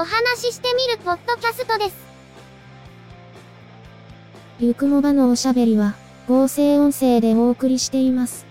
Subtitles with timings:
[0.00, 1.96] お話ししてみるポッドキャストです。
[4.60, 5.96] ゆくもばのおしゃべりは、
[6.28, 8.46] 合成音声でお送りしています。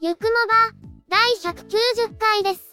[0.00, 0.72] ゆくもば、
[1.08, 2.70] 第190回です。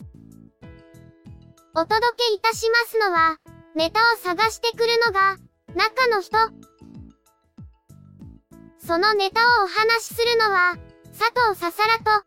[1.73, 5.37] お届けいたしますのは、ネタを探してくるのが、
[5.75, 6.35] 中の人。
[8.79, 10.75] そのネタをお話しするのは、
[11.15, 12.25] 佐藤ささらと、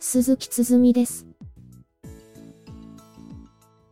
[0.00, 1.28] 鈴木つづみです。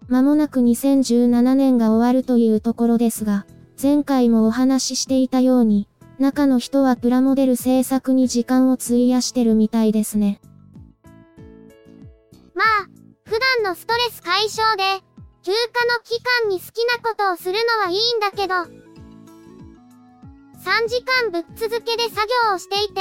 [0.09, 3.47] まもなく2017年が終わるというところですが、
[3.81, 5.87] 前回もお話ししていたように、
[6.19, 10.41] 中の人はプラモデル制作に時間を費やしてるみたいですね。
[12.53, 12.89] まあ、
[13.27, 15.05] 普段のストレス解消で、
[15.43, 18.55] 休暇の期間に好きなことをするのはいいんだけど、
[20.61, 23.01] 3時間ぶっ続けで作業をしていて、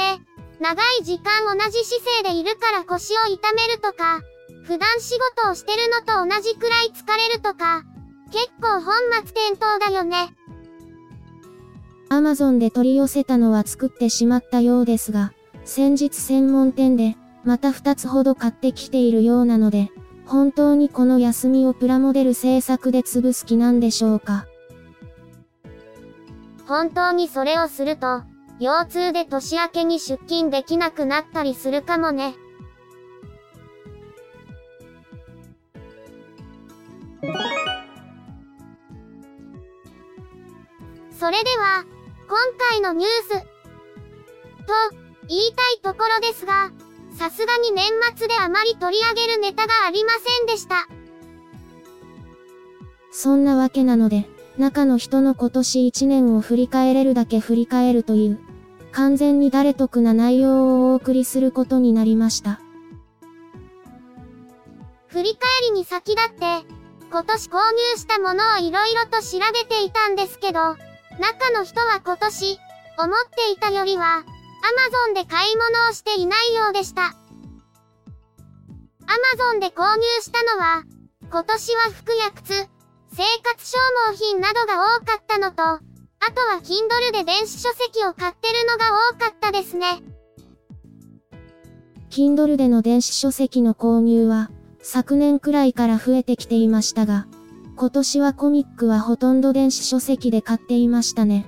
[0.58, 4.20] 長い時間同じ姿勢でいるから腰を痛めるとか、
[4.64, 7.84] 普段仕事をしてるのと同じくらい疲れるとか、
[8.32, 10.34] 結構本末転倒だよね。
[12.08, 15.32] アマゾンで取り寄せたのは作ってしまったようですが、
[15.64, 19.90] 先日専門店で、また2つほど買ってきているようなので、
[20.30, 24.46] 本当にこの休みをプラモデル制作で潰す気なんでしょうか？
[26.68, 28.22] 本当にそれをすると、
[28.60, 32.34] 腰痛で年明けに出勤できなくなったりするかもね。
[41.18, 41.84] それでは、
[42.28, 42.38] 今
[42.70, 43.36] 回のニュース、と、
[45.28, 46.70] 言いたいところですが、
[47.20, 47.84] さすがに年
[48.16, 50.88] 末であまり取り上げるネタがありませんでした。
[53.12, 54.26] そんなわけなので、
[54.56, 58.40] 中の人の今年1年を振り返れるだけ振り返るという、
[58.92, 62.58] 完全に誰得な内容をお送りすることになりました。
[65.08, 66.38] 振り返りに先立って、
[67.10, 72.58] 今年購入したものをいろいろと調べていたんですけど、中の人は今年、
[72.98, 74.24] 思っていたよりは、
[74.60, 77.14] Amazon で買い物をしていないようでした。
[79.06, 80.84] Amazon で購入したのは、
[81.30, 82.68] 今年は服や靴、
[83.12, 83.78] 生活消
[84.10, 85.80] 耗品などが多かったのと、あ
[86.32, 90.02] とは Kindle で電子書籍を買ってるのが多かったですね。
[92.10, 94.50] Kindle での電子書籍の購入は、
[94.82, 97.26] 昨年くらいから増えてきていましたが、
[97.76, 101.46] 今年はコミックはほとんど電子書籍で買っていましたね。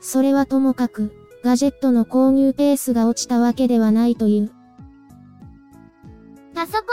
[0.00, 1.12] それはともかく、
[1.44, 4.52] ガジェットの購入ペースが落ちたわけではないという。
[6.54, 6.86] パソコンは、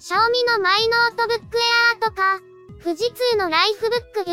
[0.00, 1.60] シャオミのマイノートブックエ
[1.94, 2.40] アーとか、
[2.82, 4.30] 富士通のライフブック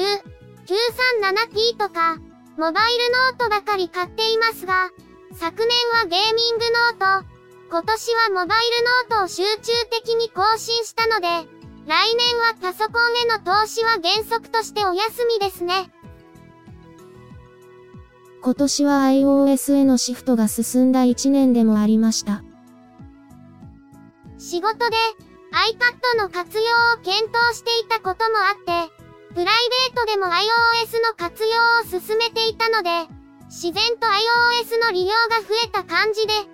[0.69, 2.17] U937P とか、
[2.57, 4.89] モバイルノートばかり買っていますが、
[5.33, 6.65] 昨年はゲーミング
[6.97, 7.27] ノート、
[7.69, 8.69] 今年はモバイ
[9.07, 11.27] ルノートを集中的に更新したので、
[11.87, 15.91] 来年はパソコンへの投資は原則としてお休みですね。
[18.41, 22.43] 今年は iOS へのシフトが進んだ1年でもありました。
[24.37, 24.95] 仕事で
[25.51, 26.63] iPad の活用
[26.93, 28.93] を検討していたこともあって、
[29.33, 30.31] プライベートでも iOS
[31.03, 32.89] の活用を進めていたので、
[33.47, 36.47] 自然と iOS の利用が増えた感じで、iPhone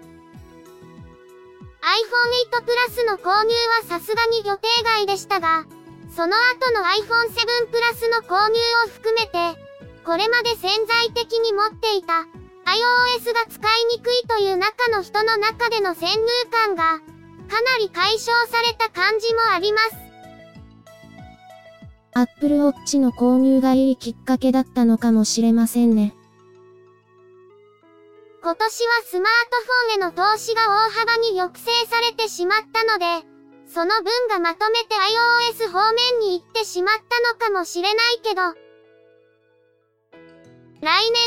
[2.51, 5.65] 8 Plus の購入はさすがに予定外でしたが、
[6.15, 9.64] その後の iPhone 7 Plus の購入を含めて、
[10.05, 16.19] これまで潜在的に持っていた iOS が使いにくいという中の人の中での先入
[16.51, 16.99] 観が、
[17.49, 19.95] かなり解消された感じもあります。
[22.13, 26.15] Apple Watch の購入がいいきっかけだったのかもしれませんね。
[28.41, 33.25] 今年はスマートフォンへの投資が大幅に抑制されてしまったので、
[33.67, 34.95] その分がまとめて
[35.59, 38.64] iOS 方面に行ってしまったのかもしれないけど、
[40.81, 41.21] 来年、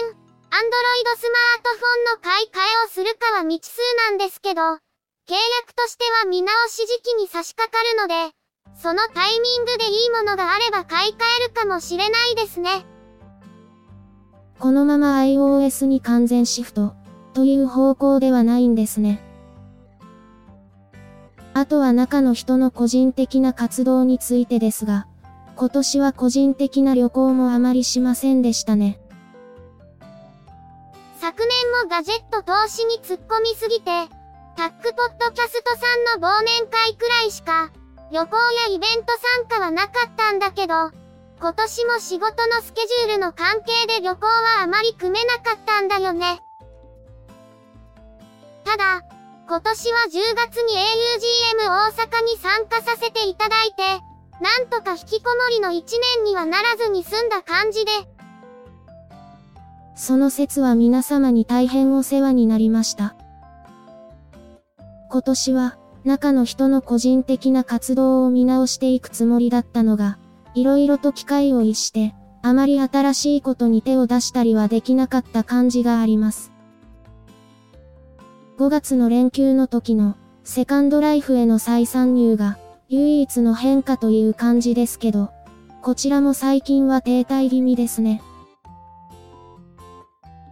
[0.50, 8.34] Android スマートフォンの買い替えをするかは未知数なんですけど、契約としては見直し時期に差し掛かるので、
[8.76, 12.84] そのタイミングでいいものがあれば買い替えるかもしれないですね。
[14.58, 16.94] このまま iOS に完全シフト、
[17.32, 19.22] という方向ではないんですね。
[21.54, 25.06] あとは中の人の個人的な活動についてですが、
[25.56, 29.00] 今年は個人的な旅行もあまりしませんでしたね。
[31.28, 33.84] 昨年もガジェット投資に突っ込みすぎて、
[34.56, 37.70] タックポッドキャストさんの忘年会くらいしか、
[38.10, 38.36] 旅行
[38.66, 40.90] やイベント参加はなかったんだけど、
[41.38, 46.40] 今年も仕事のスケジュールの関係で旅行はあまり組めなかったんだよね。
[48.64, 49.02] ただ、
[49.46, 53.82] 今年は10月に augm 大阪に参加させていただいて、
[54.40, 55.84] なんとか引きこもりの1
[56.16, 58.17] 年にはならずに済んだ感じで。
[59.98, 63.16] その説は皆様に大変お世話になりました。
[65.10, 70.16] 今年は、中の人の個人的な活動を見直していくつもりだったのが、
[70.54, 76.52] 色々と機会を逸して、あまり新しいことに手を出したりはできなかった感じがあります。
[78.56, 82.56] 5月の連休の時のセカンドライフへの再参入が
[82.88, 85.32] 唯一の変化という感じですけど、
[85.82, 88.22] こちらも最近は停滞気味ですね。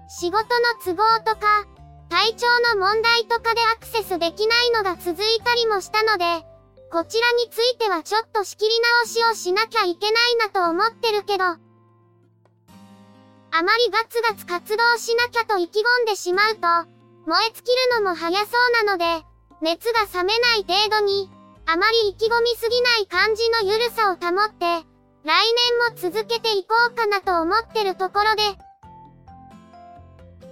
[0.08, 0.44] 仕事の
[0.84, 1.66] 都合とか、
[2.08, 5.14] 体調の問題とかでアクセスできないのが続い
[5.44, 6.46] たりもしたので、
[6.92, 8.70] こちらについてはちょっと仕切り
[9.04, 11.58] 直しをしなきゃいけないなと思ってるけど、あ
[13.62, 16.60] まりガツガツ活動しなきゃと意気込んでしまうと、
[17.26, 19.26] 燃え尽きるのも早そうなので、
[19.60, 21.30] 熱が冷めない程度に、
[21.66, 24.84] あまり意気込みすぎない感じのゆるさを保って、来
[25.24, 25.32] 年
[25.90, 28.65] も続けていこうかなと思ってるところで。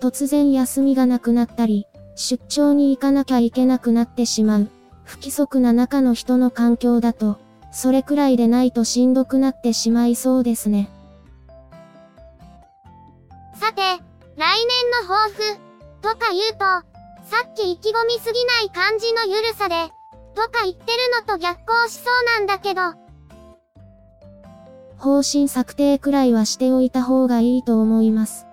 [0.01, 4.69] 突然休みがなくなったり、出張に行かなきゃいけなくなってしまう。
[5.05, 7.39] 不規則な中の人の環境だと、
[7.73, 10.89] それくらいでないとしんどくなってしまいそうですね。
[13.55, 13.99] さて、来
[14.37, 15.59] 年の抱負。
[16.03, 16.59] とか言うと、
[17.25, 19.75] さっき意気込みすぎない感じのゆるさで、
[20.35, 22.83] とか言ってるのと逆行しそうなんだけど。
[24.99, 28.47] 方針策定くらいはしておいた方がいいと思います。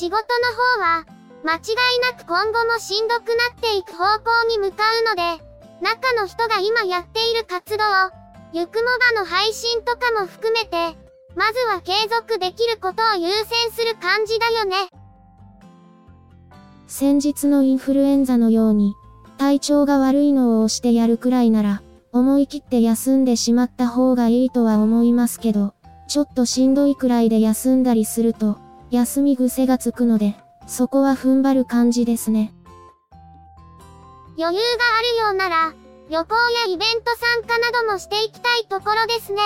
[0.00, 1.04] 仕事の方は、
[1.44, 5.44] 間違いなく今後もしんどくなっていく方向に向かうので、
[5.82, 7.84] 中の人が今やっている活動、
[8.54, 10.96] ゆくもばの配信とかも含めて、
[11.36, 14.88] まずは継続できることを優先する感じだよね。
[16.86, 18.94] 先日のインフルエンザのように、
[19.36, 25.74] 体調が悪いのを押してやるくらいなら、思い切って休んでしまった方がいいとは思いますけど、
[26.08, 28.56] ちょっとしんどいくらいで休んだりすると、
[28.90, 30.34] 休み癖がつくので、
[30.66, 32.52] そこは踏ん張る感じですね。
[34.38, 35.74] 余裕があるようなら、
[36.08, 39.40] 旅行やイベント参加などもしていきたいところですね。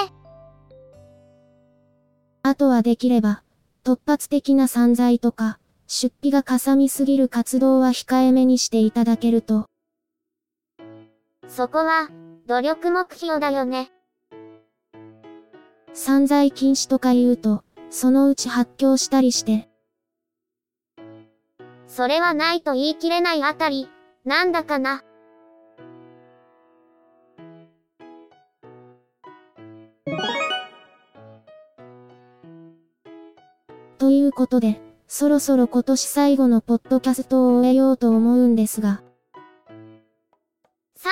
[2.43, 3.43] あとはできれば、
[3.85, 9.67] 突発的な散財とか、出費がかさみすぎる活動は控えめにしていただけると。
[11.49, 12.09] そこは、
[12.47, 13.91] 努力目標だよね。
[15.93, 17.63] 散財禁止とか言うと、
[17.95, 19.69] そのうち発狂したりして。
[21.87, 23.89] それはないと言い切れないあたり、
[24.25, 25.05] なんだかな。
[33.99, 39.05] ということで、そろそろ今年最後のポッドキャストを終えようと思うんですが。
[39.69, 41.07] 30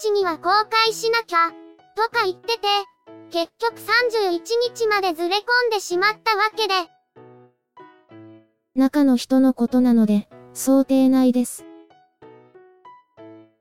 [0.00, 1.50] 日には公開しなきゃ、
[1.94, 2.66] とか言ってて、
[3.30, 4.40] 結局31
[4.74, 6.74] 日までずれ込んでしまったわけで。
[8.74, 11.64] 中の人のことなので、想定内です。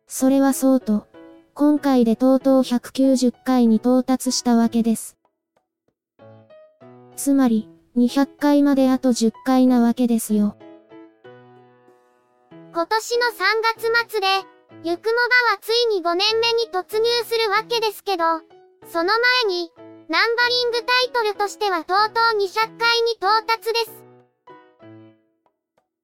[0.08, 1.08] それはそうと、
[1.54, 5.18] 今回でとうとう190回に到達したわけです。
[7.16, 10.58] つまり、200回まであと10回なわけですよ。
[12.74, 13.32] 今年の3
[13.78, 14.28] 月末で、
[14.84, 18.26] ゆくもばはついに5年目に突入するわけですけど、
[18.88, 19.14] その
[19.46, 19.72] 前に、
[20.08, 24.04] ナンバリングタイトルとしてはとうとう200回に到達です。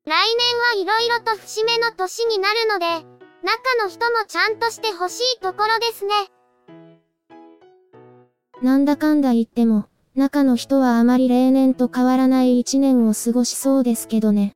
[0.06, 2.86] 来年はいろいろと節目の年になるので、
[3.44, 6.14] 中の人もちゃんとしてほしいところですね。
[8.62, 9.86] なんだかんだ言っても、
[10.16, 14.56] 中の人はあまり例年と変わらない一年を過ごしそうですけどね。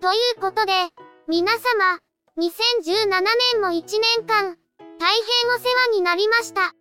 [0.00, 0.72] ということで、
[1.28, 1.60] 皆様、
[2.36, 3.06] 2017
[3.52, 4.58] 年も一年間、
[5.04, 5.20] 大変
[5.54, 6.74] お世話になりました。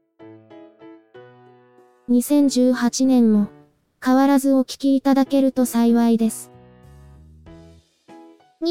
[2.09, 3.49] 2018年も、
[4.01, 6.49] 変わらずお聞きいただけると幸いです。
[8.61, 8.69] 2018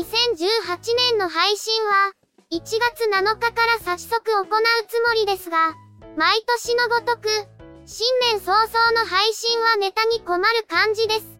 [1.10, 2.12] 年の配信は、
[2.50, 2.78] 1月
[3.14, 4.46] 7日から早速行う
[4.88, 5.74] つもりですが、
[6.16, 7.28] 毎年のごとく、
[7.84, 11.38] 新年早々の配信はネタに困る感じです。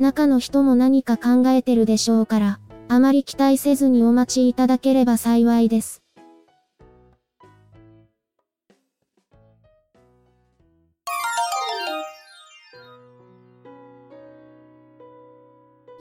[0.00, 5.99] 中の人も何か考えてるでしょうから、あまり期待せずにお待ちいただければ幸いです。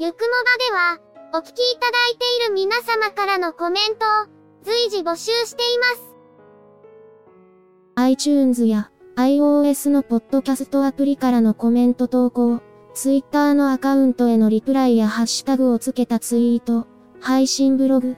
[0.02, 0.98] ゆくもばでは、
[1.34, 6.16] お聞きいただいている皆様からのコメントを随時募集しています。
[7.96, 12.62] iTunes や iOS のポッドキャストアプリからのコメント投稿、
[12.94, 16.88] Twitter のアカウントへのリプライやハッシュタグをつけたツイート、
[17.20, 18.16] 配信ブログ、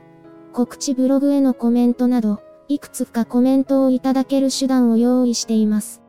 [0.53, 6.03] 告知ブログへのコメントなど、いくつかコメントをいただける手段を用意しています。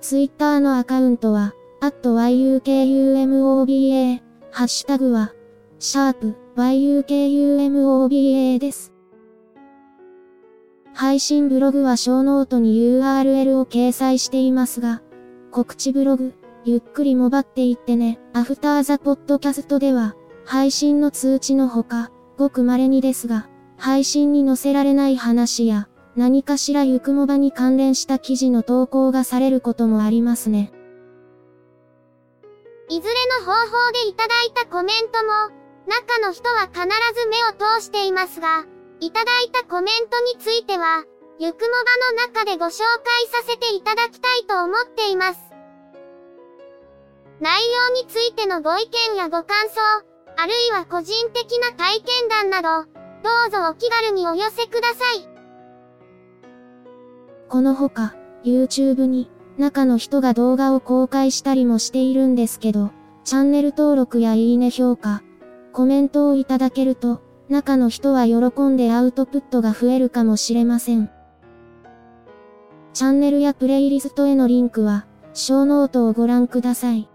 [0.00, 1.52] Twitter のアカウントは、
[1.84, 4.20] アット yukumoba
[4.52, 5.32] ハッシュタグは、
[5.80, 8.92] シャープ yukumoba です。
[10.94, 15.02] 配信ブログは show note に URL を掲載していますが、
[15.50, 16.34] 告知ブログ、
[16.64, 30.72] ゆっくりもばっていってね、 after the podcast では、配信の通知のほか、ごく稀にですが、配信に載せられない話や、何かしらゆくもばに関連した記事の投稿がされることもありますね。
[32.92, 35.32] いずれの方法でいただいたコメントも、
[35.88, 36.84] 中の人は必
[37.16, 38.66] ず目を通していますが、
[39.00, 41.02] いただいたコメントについては、
[41.38, 45.40] ゆくもばの中でご紹介させていただきたいと思っています。
[47.40, 49.80] 内容についてのご意見やご感想、
[50.36, 52.84] あるいは個人的な体験談など、
[53.22, 55.26] どうぞお気軽にお寄せください。
[57.48, 59.30] このほか、YouTube に、
[59.62, 62.90] 中の人が動画を公開したりもしているんですけど、
[63.22, 65.22] チャンネル登録やいいね評価、
[65.72, 71.12] コメントをいただけると、中の人は喜んでアウトプットが増えるかもしれません。
[72.92, 77.08] チャンネルやプレイリストへのリンクは、 show note をご覧ください。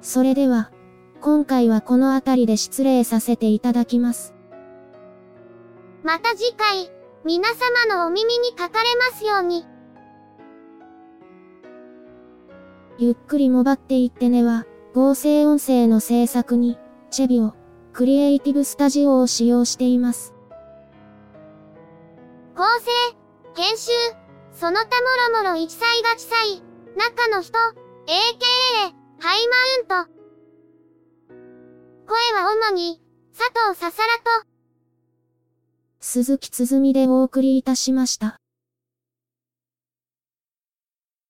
[0.00, 0.72] それでは、
[1.20, 4.32] 今回はこの辺りで失礼させていただきます。
[6.02, 7.01] また次回。
[7.24, 9.64] 皆様のお耳にかかれますように。
[12.98, 16.78] ゆっくりもばっていってねは、合成音声の制作に、
[17.10, 17.54] チェビオ、
[17.92, 20.34] クリエイティブスタジオを使用しています。
[22.56, 22.90] 構成、
[23.54, 23.92] 編集、
[24.52, 24.86] その他
[25.32, 26.60] もろもろ一切が地裁、
[26.96, 29.48] 中の人、AKA、ハイ
[29.86, 30.12] マウント。
[32.08, 33.00] 声は主に、
[33.38, 34.51] 佐藤ささらと、
[36.04, 38.41] 鈴木つづみでお送りいたしました。